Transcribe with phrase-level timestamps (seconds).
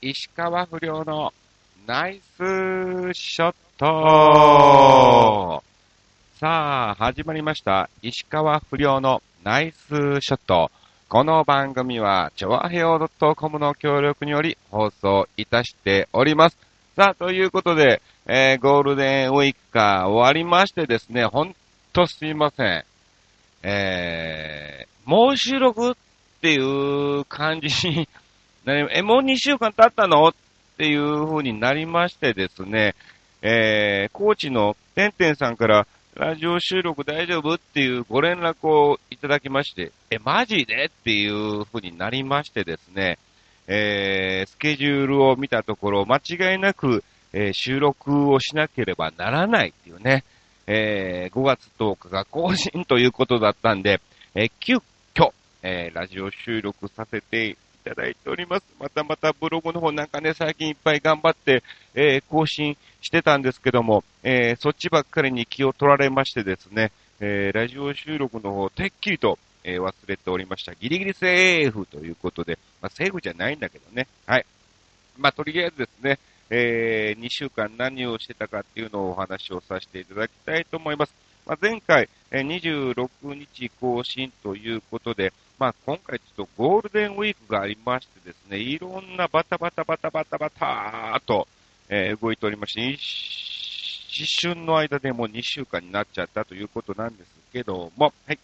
[0.00, 1.32] 石川不良の
[1.84, 2.38] ナイス
[3.14, 5.60] ショット
[6.38, 7.90] さあ、始まりました。
[8.00, 10.70] 石川不良のナイスショット。
[11.08, 16.58] この番組は、ちょわへお .com の協力により放送いたしております。
[16.94, 21.56] さあ、ということで、えー、ゴールデンウィークが終わりましてですね、ほん
[21.92, 22.84] とすいません。
[23.64, 25.94] えー、もう収録っ
[26.40, 28.08] ていう感じに
[28.68, 30.28] なり、え、もう2週間経ったの？
[30.28, 30.34] っ
[30.76, 32.94] ていう風になりましてですね、
[33.42, 37.54] えー、コーチのてんてんさんから、ラジオ収録大丈夫？
[37.54, 40.86] っていうご連絡をいただきまして、え、マジで？
[40.86, 43.18] っていう風になりましてですね、
[43.66, 50.24] えー、スケジュールを見たところ、間違いなく、えー収録をしなければならないっていうね、
[50.66, 54.00] えー5月10日が更新ということだったんで、
[54.34, 54.76] えー急
[55.14, 55.32] 遽、
[55.62, 57.56] えーラジオ収録させて
[57.88, 58.64] ただいております。
[58.78, 61.62] またまたブログの方なんかね、最近いっぱい頑張って、
[61.94, 70.74] えー更新してたんですけども、えーそっちばっかりに気を取られましてですね、えーラジオ収録の方、てっきりと、え忘れておりました。
[70.74, 74.06] ギリギリセーフということで、まあ、セーフじゃないんだけどね。
[74.24, 74.46] はい。
[75.18, 76.18] まあ、とりあえずですね、
[76.50, 81.14] え2週間何をしてたかっていうのをお話をさせていただきたいと思います。
[81.44, 91.48] まあ、前回、え26日更新ということで、まあ、今回ちょっとゴールデンウィークがありましてですね、いろんなバタバタバタバタバタと、
[91.88, 98.38] えー動いておりまして、一瞬の間でもう2週間になっちゃったということなんですけども、はい。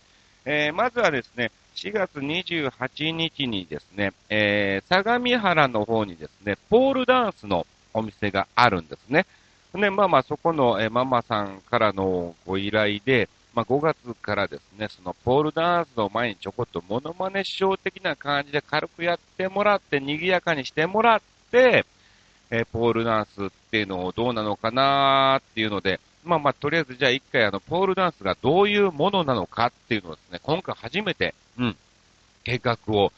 [0.44, 9.24] えーまずはですね、4月28日にですね、えー相模原の方にですね、ポールダンスのお店があるんですね。
[9.72, 21.84] で、まあまあそこの、えーママさんからのご依頼で、まあ5月からですね、そのポールダンスの前にちょこっとモノマネショー的な感じで軽くやってもらって、賑やかにしてもらって、
[22.50, 31.76] えーポールダンスっていうのをどうなのかなっていうので、まあまあ、とりあえずじゃあ一回あの、ポールダンスがどういうものなのかっていうのをですね、今回初めて、うん、
[32.44, 33.12] 計画を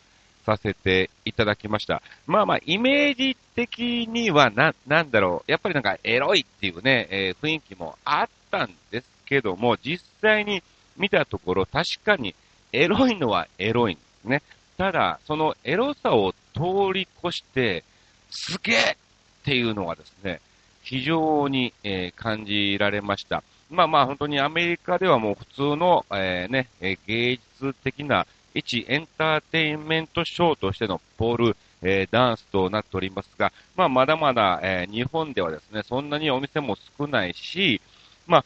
[0.45, 2.03] させていただきました。
[2.27, 10.63] まあまあ、イメージ的にはな、なんだろう、やっぱりなんかエロいっていうね、えー雰囲気もあったんですけども、実際に
[10.97, 12.35] 見たところ確かに
[12.73, 14.43] エロいのはエロいんですね。
[14.77, 17.85] ただ、そのエロさを通り越して、
[18.31, 18.97] すげえっ
[19.45, 20.41] ていうのはですね、
[20.83, 23.43] 非常に、えー感じられました。
[23.71, 37.81] まあまあ本当にアメリカではもう普通の、えーね、え芸術的な一エンターテインメントショーとしてのポール、えーダンスとなっておりますが、まあまだまだ、え日本ではですね、そんなにお店も少ないし、
[38.27, 38.45] まあ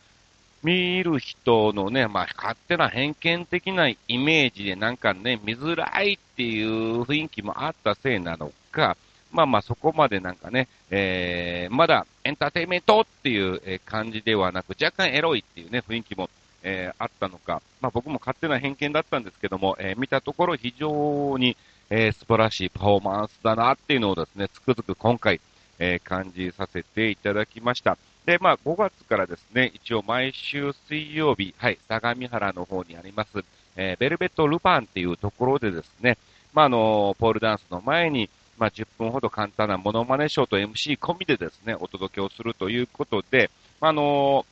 [0.63, 8.97] 見る人のね、まあ、勝手な偏見的なイメージでなんかね、見づらいっていう雰囲気もあったせいなのか、
[9.33, 16.29] まあまあそこまでなんかね、えー、まだエンターテイメントっていう感じではなく、若干エロいっていうね、雰囲気も、
[16.63, 21.57] えーあったのか、まあ僕も勝手な偏見だったんですけども、えー見たところ非常に、
[21.89, 25.41] えー素晴らしいパフォーマンスだなっていうのをですね、つくづく今回、
[25.79, 27.97] えー感じさせていただきました。
[28.27, 33.45] で、まあ、5月からですね、一応毎週水曜日、はい、相模原の方にあります、
[33.77, 36.19] えーベルベット・ルパンっていうところでですね、
[36.53, 38.29] まあ、あの、ポールダンスの前に、
[38.59, 44.45] まあ、10分ほど簡単なモノマネショーと MC 込みでですね、お届けをするということで、まあ、あの、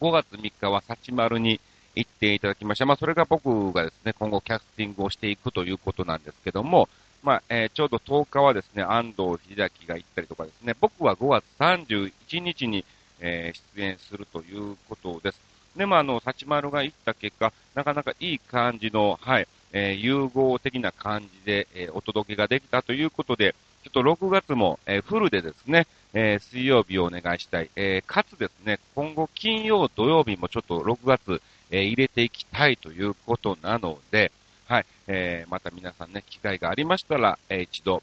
[0.00, 1.60] 5月3日はサチマルに
[1.94, 2.86] 行っていただきました。
[2.86, 6.88] まあ、それが僕がですね、今後キャスティングをしていくということなんですけども、
[7.22, 12.84] まあ、えーちょうど10日はですね、安藤秀明が行ったりとかですね、僕は5月31日に、
[13.20, 15.40] えー出演するということです。
[15.76, 23.54] で、まあ、あの、サチマルが行った結果、なかなかいい感じの、はい、えー融合的な感じで、えーお届けができたということで、
[23.84, 27.70] ちょっと6月も、えーフルでですね、えー水曜日をお願いしたい。
[27.76, 34.30] えーかつですね、今後金曜、土曜日もちょっと6月、えー入れていきたいということなので、
[34.68, 38.02] はい、えーまた皆さんね、機会がありましたら、えー一度、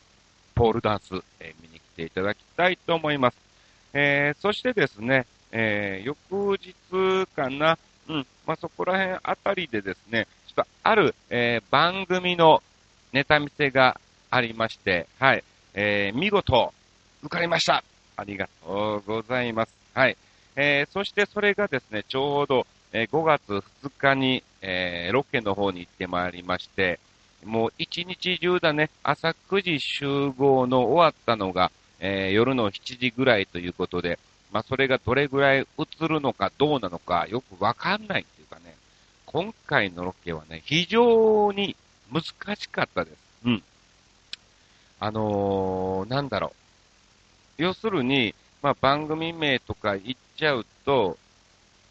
[0.56, 3.38] ポールダンス、えー見に来ていただきたいと思います。
[3.94, 7.78] えーそしてですね、えー翌日かな、
[8.10, 12.64] うん、まあ、そこら辺あたりでですね、ちょっとある、えー番組の
[13.14, 14.00] ネタ見せが
[14.32, 15.44] ありまして、はい、
[15.76, 16.74] えー見事、
[17.22, 17.84] 受かりました
[18.18, 19.74] ありがとうございます。
[19.94, 20.18] はい。
[20.56, 27.00] えーそしてそれがですね、ちょうど、えー5月2日に、えーロケの方に行ってまいりまして、
[27.44, 34.18] もう一日中だね、朝9時集合の終わったのが、えー夜の7時ぐらいということで、
[34.52, 38.76] まあそれがどれぐらい映るのかどうなのかよくわかんないっていうかね、
[39.28, 41.76] 今回のロケはね、非常に
[42.12, 42.24] 難
[42.56, 43.18] しかったです。
[43.46, 43.64] うん。
[45.00, 46.54] あのー、なんだろ
[47.60, 47.62] う。
[47.62, 48.34] 要するに、
[48.64, 51.18] まあ、番組名とか言っちゃうと、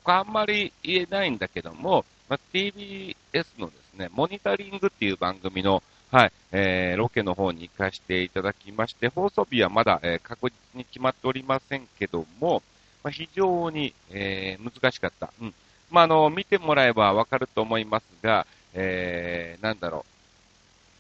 [0.05, 3.15] あんまり言えないんだけども、まあ、TBS
[3.59, 12.61] のですね、モニタリングっていう番組の、はい、えー、ロケの方に行かせていただきまして、放送日はまだ、えー、確実に決まっておりませんけども、
[13.05, 15.33] まあ、非常に、えー、難しかった。
[15.41, 15.55] うん。
[15.93, 20.05] まあ、あの、見てもらえばわかると思いますが、えー、なんだろ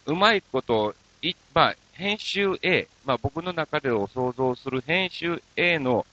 [0.06, 0.12] う。
[0.12, 6.06] うまいこと、い、まあ、編集 A、まあ、僕の中でを想像する編集 A の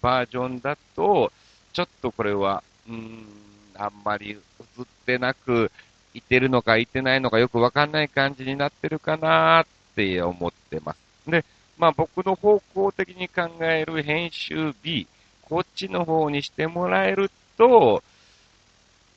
[0.00, 1.30] バージョンだと、
[1.74, 5.70] ちょっとこれは、うーん、あんまり映ってなく、
[6.14, 10.98] いてるのかいてないのかよくわかんない感じになってるかなって思ってます。
[11.30, 11.44] で、
[11.78, 15.06] まあ僕の方向的に考える編集 B、
[15.42, 18.02] こっちの方にしてもらえると、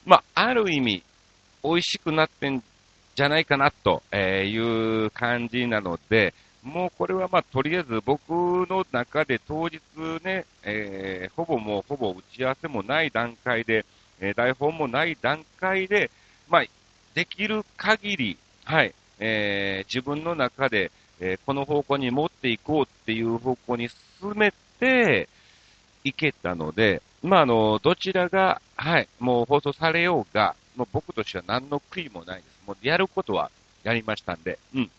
[0.05, 1.03] まあある意味、
[1.63, 2.63] 美味しくなってん
[3.15, 4.57] じゃないかなとい
[5.05, 9.79] う感じなので、もうこれはまあとりあえず僕の中で当日
[10.23, 13.85] ね、えー、ほぼもうほぼ打ち合わせもない段階で、
[14.19, 16.09] え、台本もない段階で、
[16.47, 16.63] まあ
[17.13, 25.29] できる限り、はい、えー、自分の中で、えー、この方向に持っていこうっていう方向に進めて
[26.03, 32.67] いけたので、まあ、あの、どちらが、はい、もう放送されようが、もう僕としては何の悔いもないです。
[32.67, 33.49] もうやることは
[33.83, 34.91] やりましたんで、うん。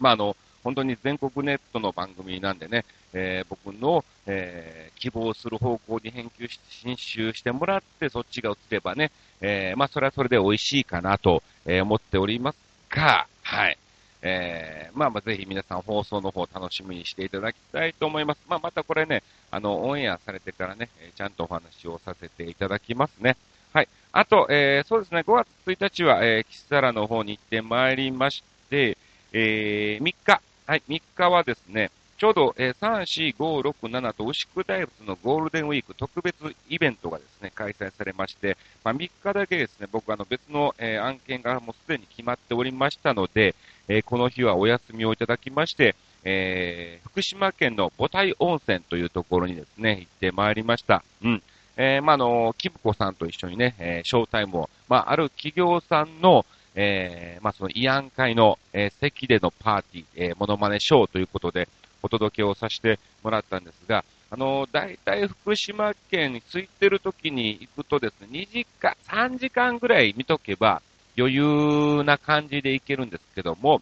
[0.00, 12.58] まあ、あの、本当に全国ネットの番組なんでね、えー、僕の、えー、希望する方向に編集し、編集してもらって、そっちが映ればね、えー、まあ、それはそれで美味しいかなと、え思っております
[12.90, 13.78] が、はい。
[14.22, 18.40] えー、まあまあぜひ皆さん放送の方楽しみにしていただきたいと思います。
[18.48, 19.22] まあまたこれね、
[19.52, 23.36] あの、オンエアされてからね、ちゃんとお話をさせていただきますね。
[23.72, 23.88] はい。
[24.10, 28.98] あと、えー、そうですね、5月1日は、えー、キスサラの方に行ってまいりまして、
[29.32, 36.34] えー、3日、はい、3日はですね、ちょうど、えー、3、4、5、6、7と牛久大仏のゴールデンウィーク特別
[36.68, 43.54] イベントがですね、開催されまして、まあ、3日だけですね、僕あの別の、えー、案件がもうすでに決まっておりましたので、
[43.86, 51.04] えー、この日はお休みをいただきまして、えー、福島県の母体温泉というところにですね、行ってまいりました。
[51.22, 51.42] うん。
[51.76, 56.44] えー、まあ、あの、キムコさんと一緒にね、えー、ショータイムを、まあ、ある企業さんの、
[56.76, 61.68] えー、まあ、その慰安会の、えー、席でのパーティー、えー、モノマネショーということで、
[62.02, 70.82] お届けをさせてもらったんですが、あの、大体福島県に着いてる時に行くとですね、2時間、3時間ぐらい見とけば
[71.16, 73.80] 余裕な感じで行けるんですけども、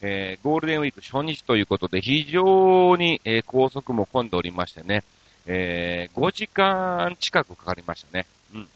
[0.00, 5.04] えー、ゴールデンウィーク初日ということで非常に、えー、高速も混んでおりましてね、
[5.46, 8.26] えー、5時間近くかかりましたね。
[8.54, 8.68] うん。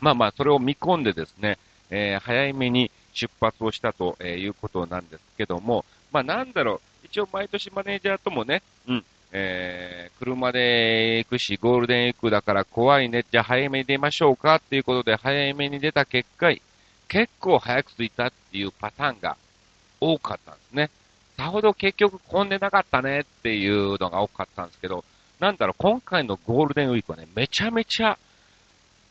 [0.00, 1.58] まあまあ、それを見込んでですね、
[1.90, 16.52] えー、早めに出発をしたということなんですけども、まあなんだろう、一応毎年マネージャーともね、うん、えー、車で行くし、ゴールデンウィークだから怖いね、じゃあ早めに出ましょうかっていうことで早めに出た結果、
[17.08, 19.36] 結構早く着いたっていうパターンが
[20.00, 20.90] 多かったんですね。
[21.36, 25.04] さほど結局混んでなかったねっていうのが多かったんですけど、
[25.40, 28.18] なんだろう、今回のゴールデンウィークはね、めちゃめちゃ、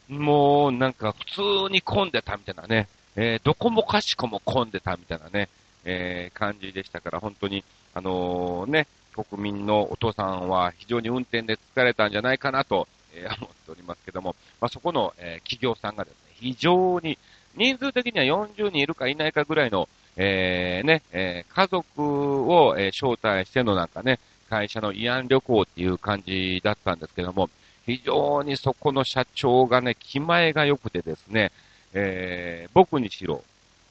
[0.09, 1.25] もうなんか普
[1.67, 5.49] 通に混んでたみたいなね、えー、どこもかしこも混んでたみたいなね、
[5.85, 7.63] えー、感じでしたから、本当に、
[7.93, 17.17] あのー、ね、国民のお父さんは非常に運転で疲れたんじゃないかなと、えー、 思っておりますけども、まあ、そこの、え企業さんがですね、非常に、
[17.55, 24.19] 人数的には40人いるかいないかぐらいの、えね、え家族を、え招待してのなんかね、
[24.49, 27.49] 会社の慰安旅行っていう感じだったんですけども、
[27.85, 31.51] 非常にそこの社長がね、気前が良くてですね、
[31.93, 33.43] えー、僕にしろ、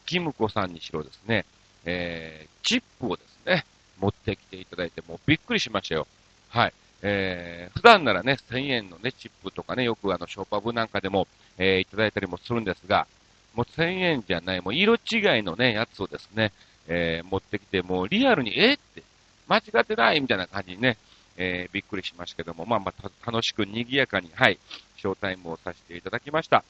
[0.06, 1.44] キムコさんにしろですね、
[1.84, 3.64] えー、チップをですね、
[4.00, 6.06] 持ってきていただいて、もうびっくりしましたよ。
[6.48, 6.72] はい。
[7.02, 11.26] えー、普段ならね、1000円のね、チップとかね、よくあの、ショーパブなんかでも、
[11.58, 13.06] えー、いただいたりもするんですが、
[13.54, 14.98] もう1000円じゃない、もう色違
[15.38, 16.52] いのね、やつをですね、
[16.88, 19.02] えー、持ってきて、もうリアルに、えって、
[19.48, 20.96] 間違ってないみたいな感じにね、
[21.36, 24.58] えー、びっくりしましたけども、まあまあ、楽しく賑やかに、はい、
[24.96, 26.64] ショータイムをさせていただきました。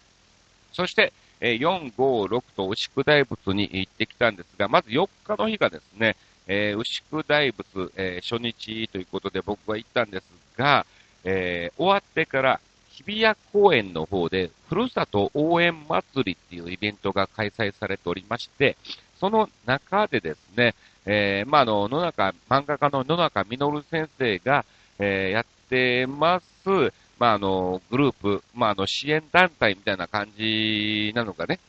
[0.73, 6.17] そして、え4、5、6と牛久大仏に行ってきたんですが、まず4日の日がですね、
[6.47, 10.25] えー、牛久大仏、えー、初日ということで僕は行ったんです
[10.57, 10.87] が、
[11.25, 12.61] えー、終わってから
[12.93, 18.77] 日比谷公園の方で、ふるさと応援祭りっていうイベントが開催されておりまして、
[19.23, 20.75] その中でですね、
[21.07, 24.65] えー、まあ、あの、野中、漫画家の野中実先生が、
[24.99, 31.61] えー、やってます、まあ、あの、グループ、まあ、あの、支援団体みたいな感じなのがね、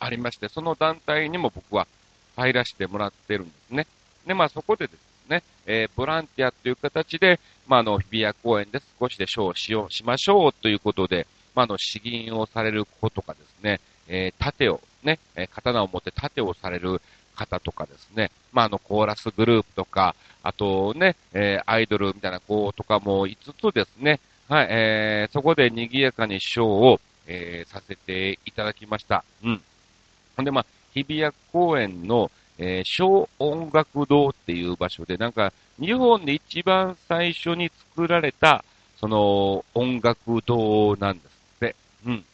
[0.00, 1.86] ありまして、その団体にも僕は
[2.34, 3.86] 入らせてもらってるんですね。
[4.26, 17.00] で、まあそこでですね、えー、ボランティアという形で、まああの、日比谷公園で少しでショーをしよう、しましょうということで、まああの、詩吟をされる子とかですね、えー、盾をね、え刀を持って盾をされる
[17.34, 29.24] 方とかですね、まあ、あの、コーラスグループとか、あとね、えー、アイドルみたいな子とかも5つですね、はい、えー、そこで賑やかにショーを、えー、させていただきました。
[29.44, 29.62] うん。
[30.36, 38.64] ほんで、まあ、日比谷公園の、えー、小音楽堂っていう場所で、なんか、日本で一番最初に作られた、
[38.98, 41.26] その、音楽堂なんです
[41.56, 41.76] って。
[42.04, 42.24] うん。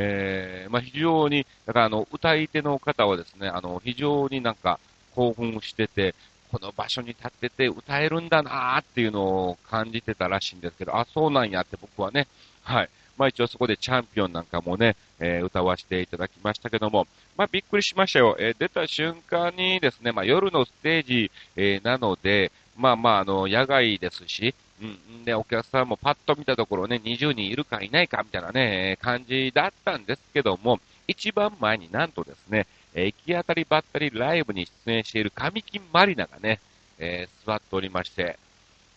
[0.00, 4.78] えー、まあ、非常に、だからあの、歌い手の方はですね、あの、非常になんか
[5.14, 6.14] 興奮してて、
[6.52, 12.28] この場所に立ってて歌えるんだなーっていうのを感じてたらしいんですけど、あ、そうなんやって僕はね、
[12.62, 12.88] はい。
[13.18, 18.36] まあ一応そこでチャンピオンなんかもね、えー、歌わせていただきましたけども、まあびっくりしましたよ。
[18.38, 25.24] えー、出た瞬間にですね、まあ夜のステージ、えー、なので、まあまああの、野外ですし、うん。
[25.24, 36.60] で、お客さんもパッと見たところね、20人いるかいないかみたいなね、感じだったんですけども、一番前になんとですね、え行き当たりばったりライブに出演している神木まりながね、
[36.98, 38.38] えー、座っておりまして、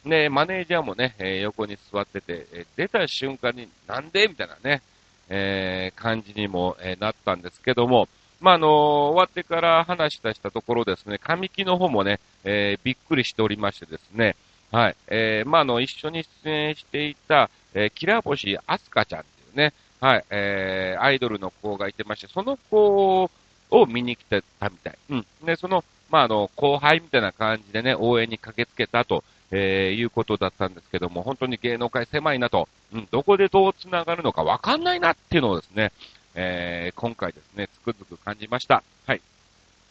[0.06, 4.82] で、マネージャーもね、えー、横に座ってて、え、出た瞬間になんでみたいなね、
[5.30, 8.10] え感じにも、えなったんですけども、
[8.42, 8.68] まあ、あの
[9.12, 14.36] 終わってから話したしたところですね、神木の方もね、えびっくりしておりましてですね、
[14.72, 14.96] はい。
[15.08, 23.30] えー、まあ、あの、一緒に出演していた、えー、キラ星アスカちゃんっていうね、はい、えー、アイドルの子がいてまして、その子
[23.70, 24.98] を見に来てたみたい。
[25.10, 25.26] うん。
[25.44, 35.92] で、その、まあ、あの、後輩みたいな感じでね、応援に駆けつけたと、えー、いうことだったんですけども、本当に芸能界狭いなと、うん、どこでどう繋がるのかわかんないなっていうのをですね、
[36.36, 38.84] えー、今回ですね、つくづく感じました。
[39.06, 39.22] はい。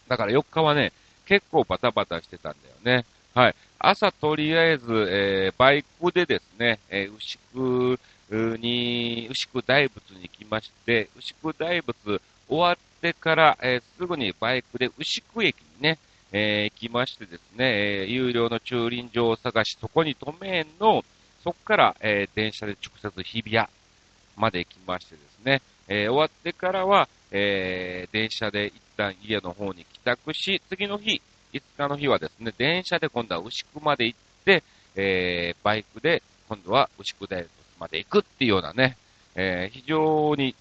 [0.08, 0.92] だから4日はね、
[1.26, 3.04] 結構バタバタしてたんだよね。
[3.32, 3.54] はい。
[3.78, 15.98] 朝とりあえず、えー、バイクでですね、えー、牛久に、牛久大仏に来まして、牛久大仏終わってから、えー、すぐにバイクで牛久駅にね、
[16.32, 21.04] えー、来ましてですね、えー、有料の駐輪場を探し、そこに止めんの、
[21.44, 23.68] そこから、えー、電車で直接日比谷
[24.36, 31.22] まで来ましてですね、えー、終わってからは、えー、電車で一旦家の方に帰宅し、次の日、
[31.52, 34.62] 5日の日はですね、電車で今度は牛久まで行って、
[34.96, 38.96] えー、バイクで今度は牛久大仏まで行くっていうようなね、
[39.34, 40.54] えー、非常に、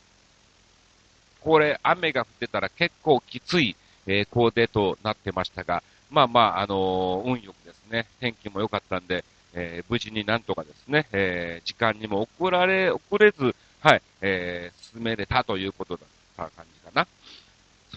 [1.42, 3.76] これ雨が降ってたら結構きつい、
[4.08, 17.08] えー、コーデとなってましたが、まあまあ、あのー、運よくですね、天気も良かったんで、えー、無事になんとかですね、えー、時間にも遅られ、遅れず、はい、えー、進めれたということだった感じかな。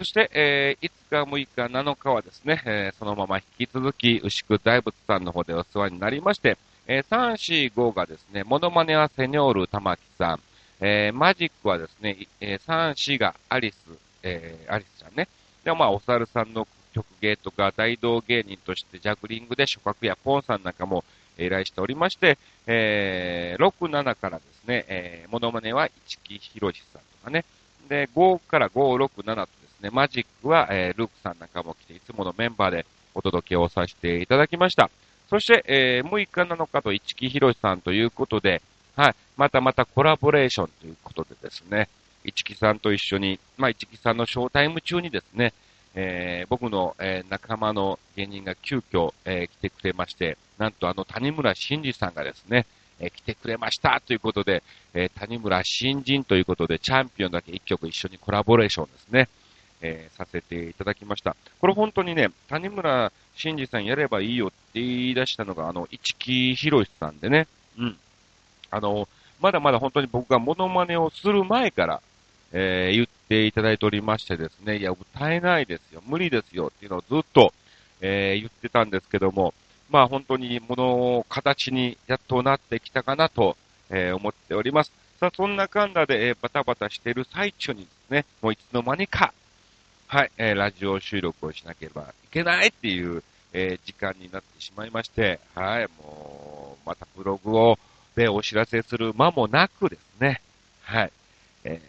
[0.02, 10.40] そして、えー、5日、6日、7日はですね、えー、そのまま引き続き、牛久大仏さんの方でお世話になりまして、えー、3、4、5がですね、モノマネはセニョール玉木さん、
[10.80, 13.76] えー、マジックはですね、えー、3、4がアリス、
[14.24, 15.28] えー、アリスちゃんね。
[15.62, 21.04] で、まあ、お猿さんの曲芸とか、大道芸人としてジャグリングで諸角やポンさんなんかも
[21.38, 27.44] 依頼しておりまして、えー、6、7からですね、えー、モノマネは市木博さんとかね。
[27.88, 29.51] で、5から5、6、7と、
[29.92, 34.90] マジックは、えー、ルークさんなんかも来て、いつものメンバーでお届けをさせていただきました。
[35.28, 38.62] そして、えー、6日7日と市木博さんということで、
[38.96, 41.88] はい、またまたコラボレーションということでですね、
[42.24, 45.52] 市木さんと一緒に、まあ、市木さんのショータイム中にですね、
[45.94, 52.66] えー、僕の、えー、仲間の芸人が急遽、えー、来てくれまして、なんとあの谷村新司さんがですね、
[53.00, 54.62] え来てくれましたということで、
[54.94, 59.28] え谷村新人ということで、チャンピオンだけ一曲一緒にコラボレーションですね。
[59.82, 61.36] えー、させていただきました。
[61.60, 67.48] これ本当にね、谷村新司さんやればいいよって言い出したのが、あの、市木博さんでね、
[67.78, 67.96] うん。
[68.70, 69.08] あの、
[69.40, 72.02] まだまだ本当に僕がモノマネをする前から、
[72.52, 77.52] えー、言っていただいておりましてですね、いや、歌えないですよ、無理ですよっていうのをずっと、
[78.00, 79.52] えー、言ってたんですけども、
[79.90, 83.56] まあ本当にもの形にやっとなってきたかなと、
[83.90, 84.92] えー、思っております。
[85.18, 89.32] さあ、そんなかんだで、えー、バタバタしている最中にですね、もういつの間にか、
[90.12, 93.22] はい、えー、ラジオ収録をしなければいけないっていう、
[93.54, 97.78] えー、時間になってしまいまして、はい、もう、またブログを、
[98.14, 100.42] でお知らせする間もなくですね、
[100.82, 101.12] はい、
[101.64, 101.80] え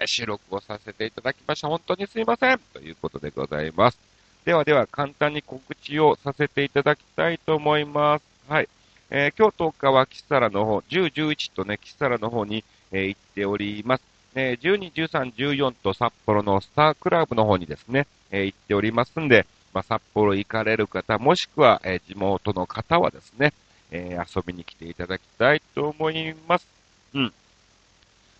[0.00, 1.68] ー、収録をさせていただきました。
[1.68, 3.98] 本当にすいませんということでございます。
[4.46, 8.24] ではでは、簡単に告知をさせていただきたいと思います。
[8.48, 8.70] はい。
[9.10, 14.11] えー、今日10日はキサラの方、10、11とね、キサラの方に、えー、行っております。
[14.34, 23.52] えー、12、13、14と札幌のスタークラブの方にですね、え、行っておりますんで、まあ、札幌行かれる方、もしくは、え、地元の方はですね、
[23.90, 26.66] え、遊びに来ていただきたいと思います。
[27.14, 27.32] うん。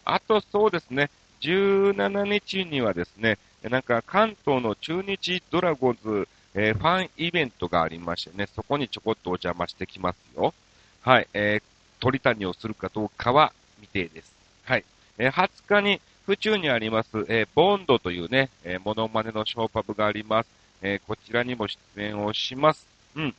[0.05, 1.11] あとそうですね、
[1.43, 10.55] 17日にはですね、なんか関東の中日ドラゴンズ、えー、ファンイベントがありましてね、そこにちょこっとお邪魔してきますよ。
[11.03, 11.63] はい、えー、
[12.01, 14.33] 鳥谷をするかどうかは未定です。
[14.65, 14.85] はい。
[15.23, 20.49] えー、20日に府中にあります、えー、ボンドというね、えー、モノマネのショーパブがあります。
[20.83, 22.89] えー、こちらにも出演をします。
[23.15, 23.35] うん。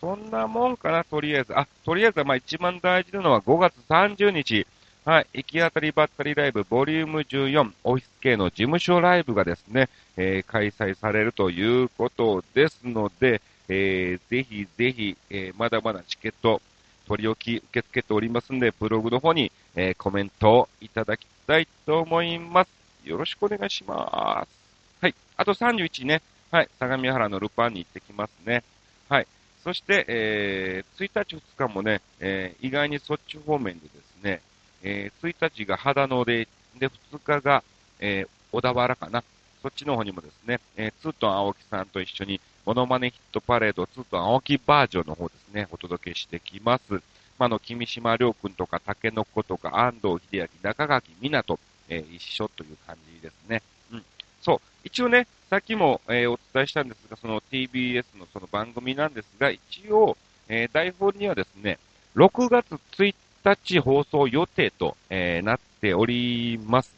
[0.00, 1.58] そんなもんかな、とりあえず。
[1.58, 4.66] あ、とりあえず、まあ一番大事なのは5月30日、
[5.04, 16.60] はい、行き当たりばったりライブボリューム14オフィス系の事務所ライブがですね、えー、開催されるということですので、えー、ぜひぜひ、えー、まだまだチケット
[17.06, 22.70] 取り置き受け付けておりますんで、ブログの方に、えー、コメントをいただきたいと思います。
[23.04, 25.02] よろしくお願いします。
[25.02, 25.14] はい。
[25.36, 26.22] あと31ね。
[26.50, 26.68] はい。
[26.78, 28.62] 相模原のルパンに行ってきますね。
[29.08, 29.26] はい。
[29.62, 34.40] そして、えー、1日2日もね、えー、意外にそっち方面でですね、
[34.82, 36.48] えー、1日が秦野で、
[36.78, 37.62] で、2日が、
[38.00, 39.24] えー、小田原かな。
[39.62, 47.02] そっちの方にもですね、えー、ツートン青木さんと一緒に、モノマネヒットパレードツートン青木バージョンの方ですね、お届けしてきます。
[47.38, 51.58] まあ、の、君島良君とか、竹の子とか、安藤秀明、中垣湊、
[51.88, 53.62] えー、一緒という感じですね。
[53.90, 54.04] うん。
[54.42, 54.60] そう。
[54.84, 60.16] 一応ね、さっきも、えー、お伝えしたんですが、その TBS のその番組なんですが、一応、
[60.48, 61.78] えー、台本にはですね、
[62.16, 66.94] 6月1日放送予定と、えー、なっております。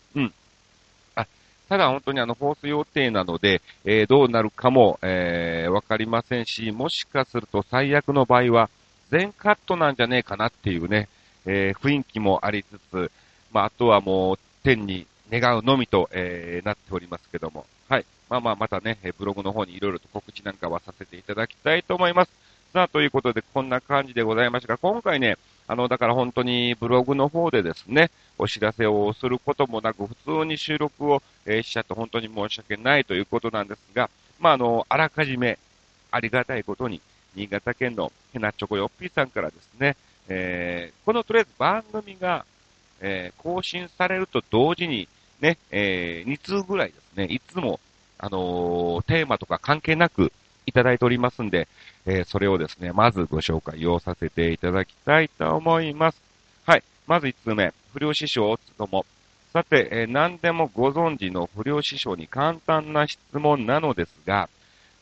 [1.69, 8.71] ただ本当にあの放送予定なので、えー、どうなるかも、えー、わかりませんし、もしかすると最悪の場合は、
[9.11, 11.09] 全カットなんじゃねえかなっていうね、
[11.45, 13.11] えー、雰囲気もありつつ、
[13.53, 17.67] まあ、あとはもう、天に願うのみと、えー、なっておりますけども。
[17.89, 18.07] はい。
[18.29, 22.33] まあまあ、またね、ブログの方にいろいろと告知なんかはさせていただきたいと思います。
[22.73, 25.37] さあ、ということで、こんな感じでございましたが、今回ね、
[25.69, 34.09] あの、だから本当にブログの方でですね、お知らせをすることもなく、普通に収録を、え、しちゃって本当に申し訳ないということなんですが、
[34.41, 35.59] まあ、あの、あらかじめ、
[36.11, 37.03] ありがたいことに、
[37.35, 39.97] 新潟県のヘナチョコヨッピーさんからですね、
[40.29, 42.47] えー、このとりあえず番組が、
[43.01, 45.07] えー、更新されると同時に、
[45.41, 47.79] ね、えー、2通ぐらいですね、いつも、
[48.19, 50.33] あのー、テーマとか関係なく
[50.69, 51.67] いただいておりますんで、
[52.07, 56.23] えー、それをですね、まずご紹介をさせていただきたいと思います。
[56.67, 56.85] はい。
[57.07, 59.07] まず1通目、不良師匠つとも。
[59.53, 64.49] さて、えー、何でもご存知の不良師匠に簡単な質問なのですが、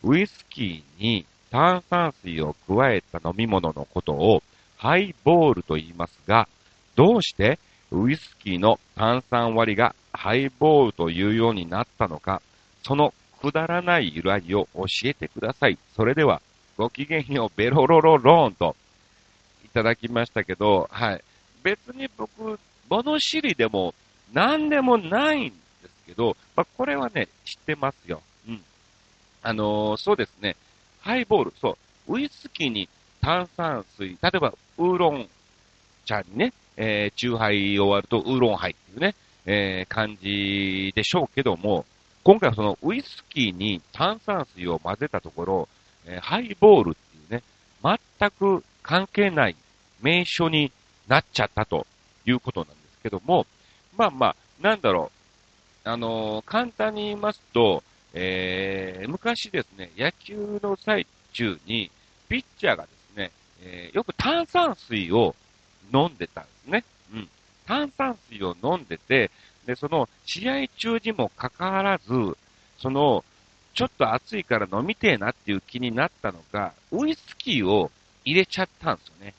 [0.02, 4.42] ウイスキーに炭酸水を加えた飲み物のことを
[4.76, 6.48] ハイボールと言いますが、
[6.94, 7.58] どうして
[7.90, 12.40] ウイスキーの炭酸割りがハイボールというようになったのか、
[12.82, 15.78] そのくだらない由来を教えてください。
[15.94, 16.40] それでは、
[16.76, 18.76] ごきげんよう、ベロロロローンと、
[19.64, 21.24] いただきましたけど、はい。
[21.62, 23.94] 別に僕、物知りでも、
[24.32, 25.54] 何でもないんで
[25.88, 28.22] すけど、まあ、これはね、知ってますよ。
[28.48, 28.62] うん。
[29.42, 30.56] あのー、そうですね。
[31.00, 31.76] ハイボール、そ
[32.08, 32.14] う。
[32.14, 32.88] ウイスキーに
[33.20, 35.28] 炭酸水、例えば、ウーロン
[36.04, 39.14] 茶にね、えー、チューハイ終わるとウーロンハイっていうね、
[39.46, 41.84] えー、感じでしょうけども、
[42.26, 45.68] 今回はそのウイスキーに炭酸水を混ぜたところ、
[46.06, 46.94] えー、ハイボールっ
[47.28, 47.44] ていうね、
[48.18, 49.54] 全く関係ない
[50.02, 50.72] 名称に
[51.06, 51.86] なっちゃったと
[52.26, 53.46] いうことなんですけども、
[53.96, 55.12] まあまあ、なんだろ
[55.84, 61.92] う、あのー、簡単に言いますと、えー、昔ですね、野球の最中に、
[62.28, 63.30] ピッチャーがですね、
[63.62, 65.36] えー、よく炭酸水を
[65.94, 66.84] 飲んでたんですね。
[67.14, 67.28] うん。
[67.68, 69.30] 炭酸水を飲んでて、
[69.66, 72.06] で、その、試合中にもかかわらず、
[72.78, 73.24] その、
[73.74, 77.90] ちょっと暑いから飲みてえなっていう気になったのか、ウイスキーを
[78.24, 79.34] 入れちゃったんですよね。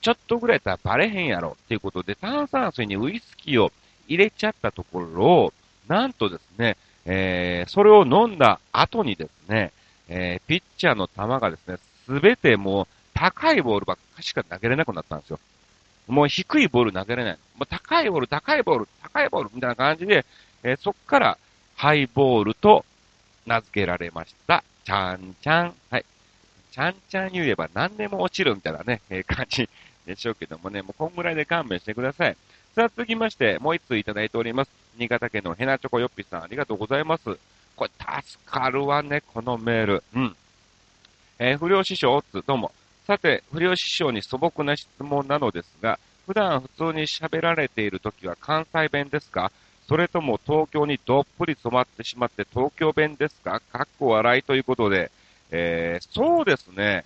[0.00, 3.72] ちょっとぐらいやったらバレへんやろっていうことで、炭酸水にウイスキーを
[4.06, 5.52] 入れちゃったところ、
[5.88, 9.72] なんとですね、えー、それを飲んだ後にですね、
[10.08, 15.40] えー、ピッチャーの球がですね、すべてもう高いボールばっかしか投げれなくなったんですよ。
[16.10, 17.38] もう低いボール投げれない。
[17.56, 20.24] もう高いボール、高いボール、高いボールみたいな感じで、
[20.62, 21.38] えー、そっから
[21.76, 22.84] ハイボールと
[23.46, 24.62] 名付けられました。
[24.84, 25.74] ちゃんちゃん。
[25.90, 26.04] はい。
[26.70, 29.68] ちゃんちゃん言えば何でも落ちるみたいなね、えー、感じ
[30.06, 32.36] でしょうけどもね、もうこんぐらいで勘弁してください。
[32.74, 34.70] さあ、続きまして、もう一通いただいております。
[34.96, 37.38] 新潟県のヘナチョコヨッピさん、ありがとうございます。
[37.76, 37.90] これ、
[38.22, 40.04] 助かるわね、このメール。
[40.14, 40.36] うん。
[41.38, 42.72] えー、不良師匠、つ、どうも。
[43.10, 49.50] さて、不良師匠に素朴な質問なのですが、普段普通に喋られているときは関西弁ですか？
[49.88, 53.60] それとも東京にどっぷり染まってしまって東京弁ですか？
[53.72, 55.10] かっこ笑いということで、
[55.50, 57.04] えー、そうですね。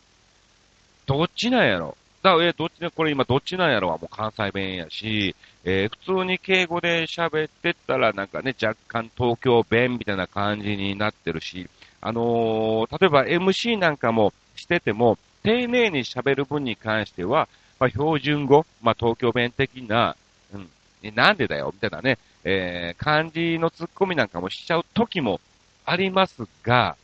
[1.06, 1.96] どっちなんやろ？
[2.22, 11.66] だえー、どっちね、これ今どっちなんやろはもう関西弁やし、えー、普通に敬語で喋ってったらなんかね、若干東京弁みたいな感じになってるし、
[12.02, 20.16] あのー、例えば MC なんかもしてても、丁寧に喋る分に関しては、まあ、標準語、まあ、東京弁的な、
[20.52, 25.40] うん、なんでだよ、みたいなね、えー、漢字の突っ込みなんかもしちゃう時も
[25.84, 26.96] ありますが、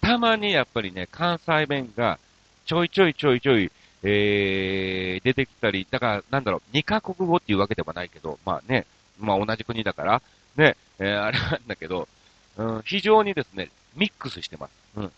[0.00, 2.18] たまにやっぱりね、関西弁が
[2.64, 3.70] ちょいちょいちょいちょい、
[4.02, 8.86] えー、出てきたり、だから、なんだろう、二カ国語っていうわけではないけど、まあね、
[9.18, 10.22] まあ同じ国だから、
[10.56, 12.08] ね、えー、あれなんだけど、
[12.56, 14.70] うん、非常にですね、ミックスしてます。
[14.96, 15.12] うん。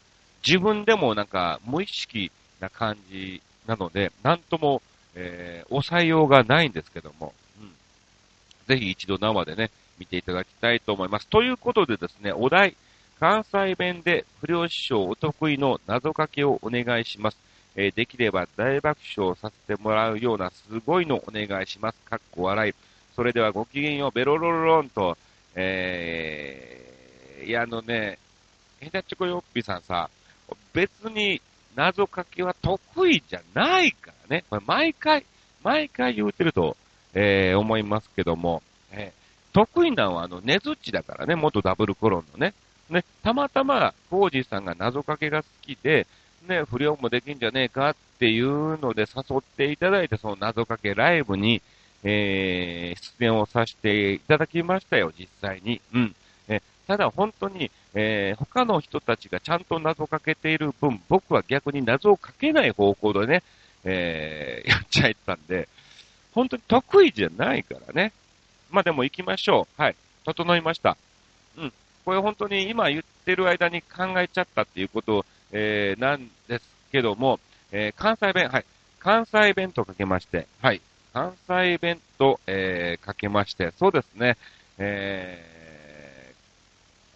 [0.46, 4.82] 自分でもなんか無意識な感じなので、なんとも、
[5.14, 7.72] えー、抑えようがないんですけども、うん。
[8.66, 11.26] ぜひ一度生でね、見ていただきたいと思います。
[11.26, 12.76] ということでですね、お題、
[13.20, 17.38] 関西弁で不良師匠お得意の謎かけをお願いします。
[17.74, 21.98] えー、できれば大爆笑させてもらうようなすごいのお願いします。
[22.08, 22.74] かっこ笑い。
[23.14, 25.18] それではごきげんよう、ベロロロロンと、
[25.56, 28.18] えー、いや、あのね、
[28.80, 30.08] ヘタチョコヨッピーさんさ、
[30.72, 31.42] 別に
[31.74, 34.44] 謎かけは得意じゃないからね。
[34.50, 35.24] これ毎回、
[35.62, 36.76] 毎回言うてると、
[37.14, 42.54] えー、思いますけども、えー、得意なのはあの、ねずっちだからね、元ダブルコロンのね。
[42.90, 46.06] ね、たまたま、コージーさんが謎かけが好きで、
[46.46, 51.60] ね、不良もできんじゃねえかっていうので誘っていただいて、その謎かけライブに、
[52.02, 55.80] えー、出演をさせていただきましたよ、実際に。
[55.92, 56.16] うん。
[56.48, 63.42] えただ本当に、えー、他の人たちがちゃんと謎をかけている分、僕は逆に謎をかけない方向でね、
[63.84, 65.68] えー、 やっちゃったんで、
[66.32, 68.12] 本当に得意じゃないからね。
[68.70, 69.82] まあでも行きましょう。
[69.82, 69.96] はい。
[70.24, 70.96] 整いました。
[71.56, 71.72] うん。
[72.04, 77.40] これ本当に今言ってる間に考えちゃったっていうことえー、なんですけども、
[77.72, 78.64] えー、関西弁、はい。
[79.00, 80.80] 関西弁とかけまして、はい。
[81.12, 84.36] 関西弁と、えー、かけまして、そうですね、
[84.78, 85.67] えー、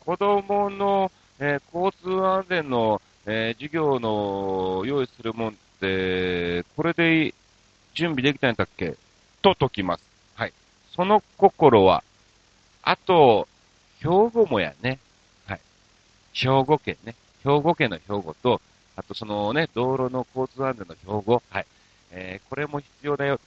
[0.04, 7.34] 子供の、えー、交通安全の、えー、授業の用意するもんって、これで
[7.94, 8.96] 準備できたんだっけ？
[9.42, 10.04] と解きます。
[10.34, 10.52] はい。
[10.94, 12.02] その心は、
[12.82, 13.46] あと、
[14.00, 14.98] 兵庫もやね。
[15.46, 15.60] はい。
[16.32, 17.14] 兵庫県ね。
[17.44, 18.60] 兵庫県の兵庫と、
[18.96, 21.42] あとそのね、道路の交通安全の標語。
[21.50, 21.66] はい。
[22.10, 23.38] えー、これも必要だよ。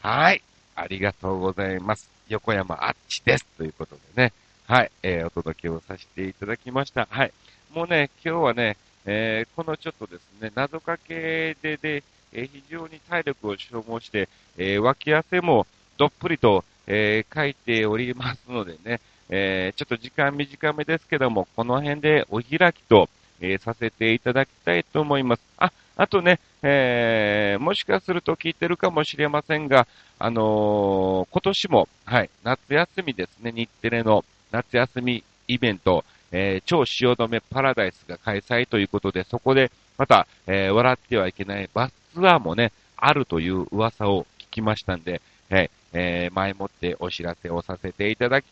[0.00, 0.42] はい。
[0.76, 2.10] ありがとうございます。
[2.28, 3.46] 横山あっちです。
[3.56, 4.32] ということでね。
[4.66, 4.90] はい。
[5.02, 7.06] えー、お届けをさせていただきました。
[7.10, 7.32] はい。
[7.74, 15.66] もうね、今日はね、えー、このちょっとですね、謎かけでで、えー、非常に体力を消耗して、えー、脇汗も
[15.98, 25.42] どっぷりと、えー、書いておりますのでね、えー、ちょっと時間短めですけども、この辺でお開きと、えー、させていただきたいと思います。
[25.58, 29.86] あ、あとね、えー、もしかすると聞いてるかもしれませんが、
[30.18, 34.24] あのー、今年も、はい、夏休みですね、日テレの
[34.54, 48.44] 夏休みイベント、えー、超汐留パラダイスが開催ということで、そこでまた、えー、笑ってはいけないバスツアーもね、あるという噂を聞きましたんで、はい、えー、前もってお知らせをさせていただき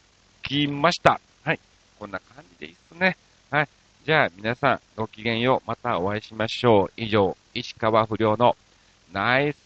[0.42, 1.20] きました。
[1.44, 1.60] はい。
[1.98, 3.16] こんな感じでいいっすね。
[3.50, 3.68] はい。
[4.04, 5.68] じゃあ、皆さん、ごきげんよう。
[5.68, 6.92] またお会いしましょう。
[6.96, 8.56] 以上、石川不良の
[9.12, 9.58] ナイス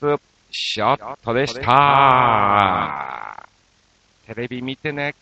[0.50, 3.48] ショットでした。
[4.26, 5.14] テレビ見てね。